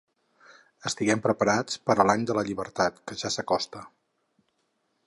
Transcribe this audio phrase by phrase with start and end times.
[0.89, 3.85] Estiguem preparats per a l’any de la llibertat, que ja s’acosta.